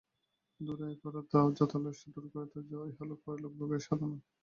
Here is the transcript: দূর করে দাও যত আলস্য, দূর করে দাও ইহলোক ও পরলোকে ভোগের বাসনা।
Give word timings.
দূর 0.59 0.79
করে 1.01 1.21
দাও 1.31 1.47
যত 1.57 1.71
আলস্য, 1.77 2.03
দূর 2.13 2.25
করে 2.33 2.47
দাও 2.69 2.83
ইহলোক 2.91 3.19
ও 3.19 3.23
পরলোকে 3.23 3.55
ভোগের 3.59 3.81
বাসনা। 3.81 4.07